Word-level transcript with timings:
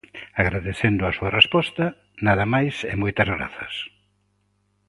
Agradecendo 0.41 1.01
a 1.05 1.15
súa 1.17 1.33
resposta, 1.39 1.85
nada 2.27 2.45
máis 2.53 2.75
e 2.91 2.93
moitas 3.01 3.29
grazas. 3.35 3.73